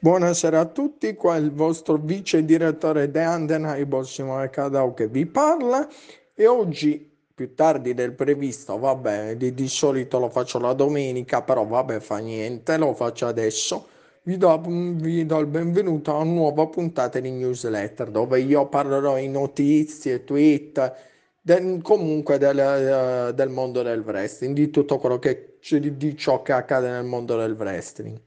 [0.00, 5.88] Buonasera a tutti, qua il vostro vice direttore The Undeniable Simone Cadao che vi parla
[6.34, 11.66] e oggi più tardi del previsto, vabbè, di, di solito lo faccio la domenica, però
[11.66, 13.88] vabbè fa niente, lo faccio adesso.
[14.22, 19.18] Vi do, vi do il benvenuto a una nuova puntata di newsletter dove io parlerò
[19.18, 20.94] in notizie, tweet,
[21.40, 26.52] del, comunque del, del, mondo del wrestling, di tutto quello che di, di ciò che
[26.52, 28.26] accade nel mondo del wrestling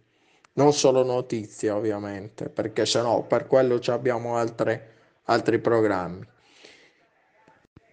[0.53, 4.93] non solo notizie ovviamente, perché se no per quello abbiamo altre,
[5.25, 6.27] altri programmi.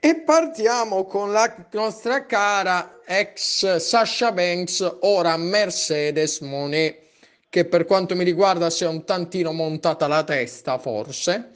[0.01, 7.07] E partiamo con la nostra cara ex Sasha Banks, ora Mercedes Monet,
[7.49, 11.51] che per quanto mi riguarda si è un tantino montata la testa forse,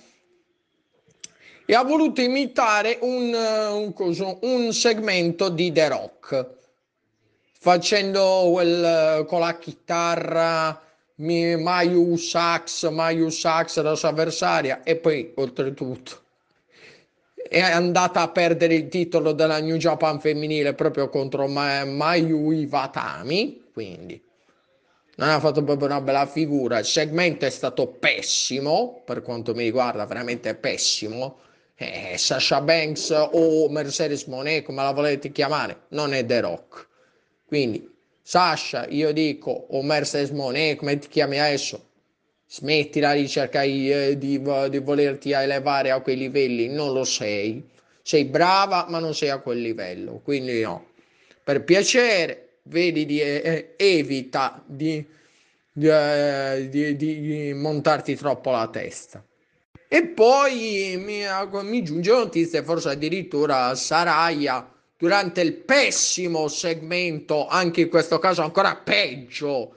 [1.65, 6.47] e ha voluto imitare un, un, un segmento di The Rock,
[7.53, 10.92] facendo quel, con la chitarra
[11.23, 16.21] Mayu Sax, Mayu Sax la sua avversaria e poi oltretutto
[17.53, 24.19] è andata a perdere il titolo della New Japan femminile proprio contro Mayu Iwatami, quindi
[25.17, 26.79] non ha fatto proprio una bella figura.
[26.79, 31.41] Il segmento è stato pessimo, per quanto mi riguarda, veramente pessimo.
[31.75, 36.89] Eh, Sasha Banks o Mercedes Monet, come la volete chiamare, non è The Rock.
[37.47, 37.92] Quindi
[38.25, 41.89] Sasha, io dico, o Mercedes Monet, come ti chiami adesso?
[42.47, 47.69] Smettila di cercare eh, di, di volerti elevare a quei livelli, non lo sei.
[48.01, 50.91] Sei brava, ma non sei a quel livello, quindi no.
[51.43, 55.05] Per piacere, vedi di, eh, evita di,
[55.73, 59.25] di, eh, di, di, montarti troppo la testa.
[59.89, 61.23] E poi mi,
[61.63, 68.77] mi giunge notizia, forse addirittura Saraya durante il pessimo segmento, anche in questo caso ancora
[68.77, 69.75] peggio,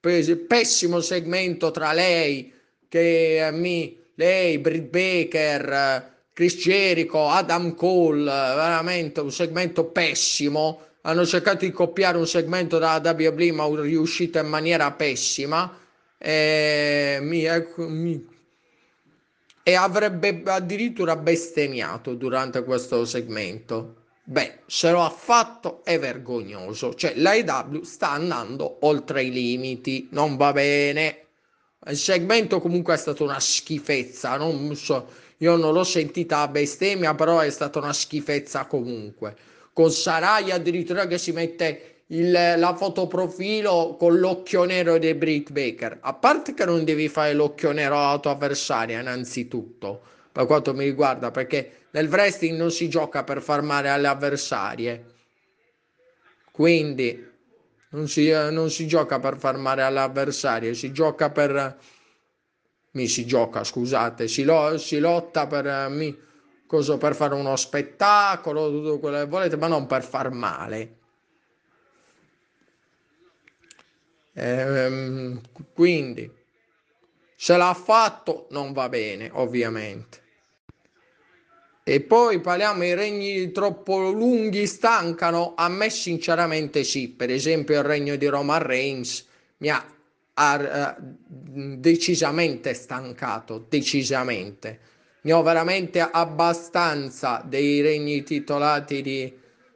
[0.00, 2.50] pessimo segmento tra lei,
[2.88, 10.80] che mi, lei, Britt Baker, Chris Jericho, Adam Cole, veramente un segmento pessimo.
[11.02, 15.78] Hanno cercato di copiare un segmento da WWE, ma è riuscito in maniera pessima.
[16.16, 17.46] E, mi,
[17.76, 18.26] mi,
[19.62, 23.96] e avrebbe addirittura bestemmiato durante questo segmento.
[24.24, 30.36] Beh, se lo ha fatto è vergognoso, cioè l'AEW sta andando oltre i limiti, non
[30.36, 31.26] va bene.
[31.86, 37.14] Il segmento comunque è stato una schifezza, non so, io non l'ho sentita a bestemmia,
[37.16, 39.36] però è stata una schifezza comunque.
[39.72, 45.98] Con Sarai addirittura che si mette il, la fotoprofilo con l'occhio nero di Britt Baker.
[46.00, 50.02] A parte che non devi fare l'occhio nero alla tua avversaria, innanzitutto,
[50.32, 55.04] per quanto mi riguarda, perché nel wrestling non si gioca per far male alle avversarie.
[56.50, 57.30] Quindi
[57.90, 61.78] non si, non si gioca per far male alle avversarie, si gioca per...
[62.94, 66.14] Mi si gioca, scusate, si, lo, si lotta per, mi,
[66.66, 70.96] cosa, per fare uno spettacolo, tutto quello che volete, ma non per far male.
[74.34, 75.40] Ehm,
[75.72, 76.30] quindi,
[77.34, 80.21] se l'ha fatto non va bene, ovviamente.
[81.84, 85.54] E poi parliamo i regni troppo lunghi stancano?
[85.56, 89.26] A me sinceramente sì, per esempio il regno di Roman Reigns
[89.56, 89.84] mi ha,
[90.34, 91.16] ha uh,
[91.78, 94.78] decisamente stancato, decisamente.
[95.22, 99.32] Ne ho veramente abbastanza dei regni titolati di,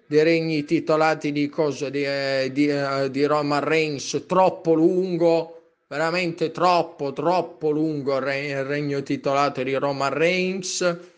[0.07, 6.53] dei regni titolati di cosa di, eh, di, uh, di Roman Reigns troppo lungo, veramente
[6.53, 11.15] troppo, troppo lungo il, re, il regno titolato di Roman Reigns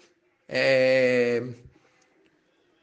[0.50, 1.42] e,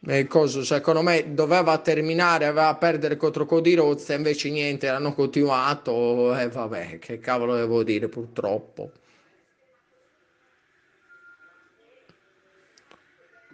[0.07, 6.37] e cosa, secondo me doveva terminare, aveva perdere contro Cody Rhodes, invece niente, hanno continuato
[6.37, 8.91] e vabbè, che cavolo devo dire purtroppo.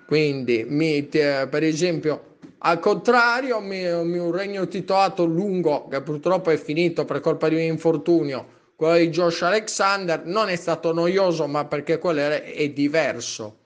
[0.05, 7.05] Quindi, mi, per esempio, al contrario, mi un regno titolato lungo, che purtroppo è finito
[7.05, 11.97] per colpa di un infortunio, quello di Josh Alexander, non è stato noioso, ma perché
[11.97, 13.59] quello è, è diverso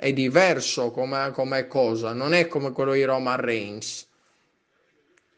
[0.00, 4.06] è diverso come, come cosa, non è come quello di Roman Reigns.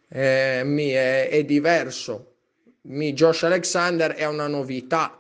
[0.07, 2.35] Eh, mi è, è, diverso.
[2.83, 5.19] Mi, Josh Alexander è una novità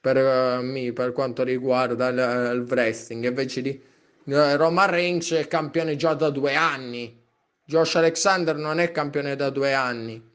[0.00, 3.26] per, uh, mi, per quanto riguarda il, il wrestling.
[3.26, 3.82] Invece di
[4.24, 7.22] uh, Roman Reigns è campione già da due anni.
[7.66, 10.30] Josh Alexander non è campione da due anni.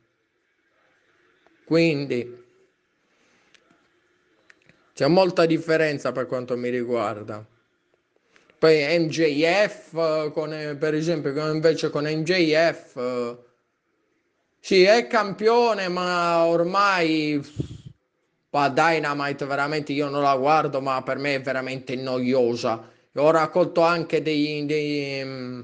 [1.66, 2.44] Quindi
[4.94, 7.44] c'è molta differenza per quanto mi riguarda
[8.58, 13.38] poi MJF con, per esempio invece con MJF
[14.60, 17.42] sì è campione ma ormai
[18.58, 22.90] Ma Dynamite veramente io non la guardo, ma per me è veramente noiosa.
[23.14, 25.64] Ho raccolto anche dei, dei, um,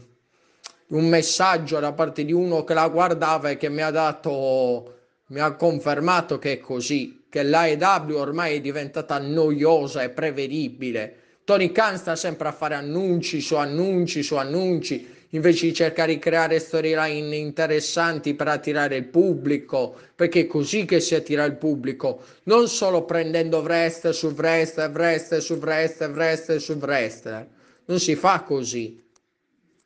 [0.89, 4.99] un messaggio da parte di uno che la guardava e che mi ha dato,
[5.29, 11.21] mi ha confermato che è così, che l'AEW ormai è diventata noiosa e prevedibile.
[11.45, 16.19] Tony Khan sta sempre a fare annunci su annunci su annunci invece di cercare di
[16.19, 22.21] creare storyline interessanti per attirare il pubblico, perché è così che si attira il pubblico,
[22.43, 27.47] non solo prendendo wrestler su wrestler, wrestler su wrestler, wrestler su wrestler.
[27.85, 29.01] Non si fa così.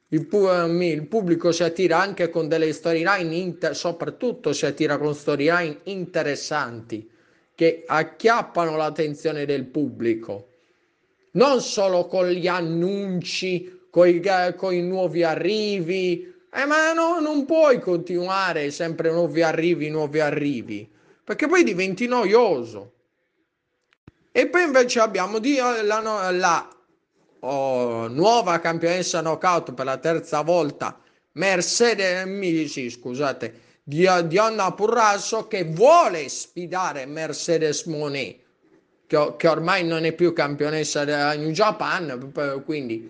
[0.10, 5.16] Il, pu- il pubblico si attira anche con delle storyline, inter- soprattutto si attira con
[5.16, 7.10] storyline interessanti
[7.56, 10.47] che acchiappano l'attenzione del pubblico,
[11.38, 16.36] non solo con gli annunci con i nuovi arrivi.
[16.54, 20.90] Eh, ma no, non puoi continuare sempre nuovi arrivi, nuovi arrivi,
[21.24, 22.94] perché poi diventi noioso.
[24.32, 26.76] E poi invece abbiamo di, eh, la, la
[27.40, 31.00] oh, nuova campionessa knockout per la terza volta,
[31.34, 38.40] Mercedes, mi, sì, scusate, di, Dionna Purrasso che vuole sfidare Mercedes Monet,
[39.08, 42.32] che, che ormai non è più campionessa della New Japan,
[42.64, 43.10] quindi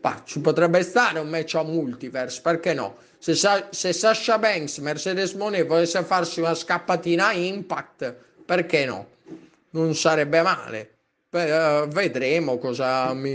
[0.00, 2.96] bah, ci potrebbe stare un match a multiverse, perché no?
[3.18, 8.14] Se, se Sasha Banks, Mercedes Monet volesse farsi una scappatina a Impact,
[8.44, 9.08] perché no?
[9.70, 10.90] Non sarebbe male.
[11.30, 13.34] Beh, uh, vedremo cosa mi,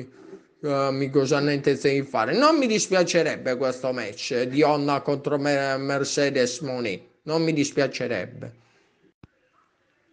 [0.62, 2.34] uh, mi cosa hanno intenzione di fare.
[2.34, 7.02] Non mi dispiacerebbe questo match di Onna contro Mercedes Monet.
[7.24, 8.62] Non mi dispiacerebbe.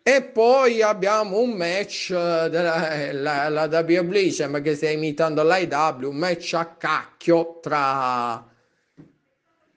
[0.02, 5.42] E poi abbiamo un match eh, della eh, la, la WWE, sembra che stia imitando
[5.42, 8.42] l'IW, un match a cacchio tra,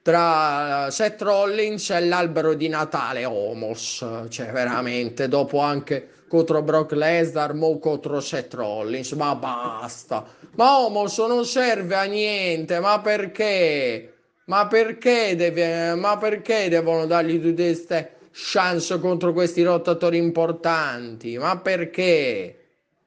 [0.01, 7.53] tra Seth Rollins e l'albero di Natale Homos, cioè veramente, dopo anche contro Brock Lesnar,
[7.53, 10.25] mo contro Seth Rollins, ma basta.
[10.55, 14.13] Ma Homos non serve a niente, ma perché?
[14.45, 21.37] Ma perché, deve, ma perché devono dargli tutte queste chance contro questi lottatori importanti.
[21.37, 22.59] Ma perché?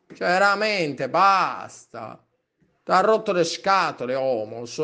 [0.08, 2.24] Cioè, veramente, basta.
[2.84, 4.80] Ha rotto le scatole, Homos.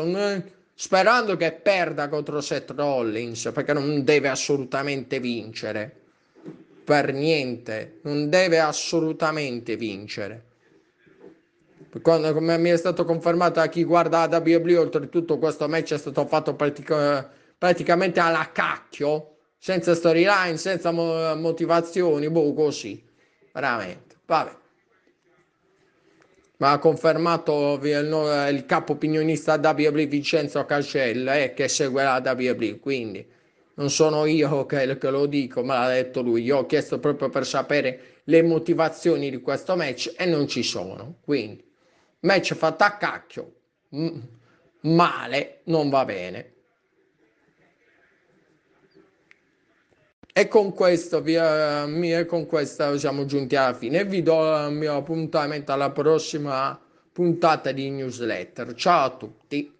[0.75, 6.01] Sperando che perda contro Seth Rollins, perché non deve assolutamente vincere.
[6.83, 10.51] Per niente, non deve assolutamente vincere.
[12.01, 16.25] Quando, come mi è stato confermato da chi guarda WWE, oltretutto questo match è stato
[16.25, 19.32] fatto pratica, praticamente alla cacchio
[19.63, 23.01] senza storyline, senza mo- motivazioni, boh, così,
[23.53, 24.57] veramente, vabbè.
[26.57, 32.79] Ma ha confermato il, il capo opinionista WWE Vincenzo Cascella eh, che segue la WWE,
[32.79, 33.25] quindi
[33.75, 36.43] non sono io che, che, lo dico, me l'ha detto lui.
[36.43, 41.19] Io ho chiesto proprio per sapere le motivazioni di questo match e non ci sono.
[41.23, 41.63] Quindi,
[42.19, 43.53] match fatto a cacchio,
[44.81, 46.52] male, non va bene.
[50.35, 54.03] E con questo, via, e con questo siamo giunti alla fine.
[54.03, 56.79] Vi do il mio appuntamento alla prossima
[57.11, 58.73] puntata di newsletter.
[58.73, 59.71] Ciao a tutti.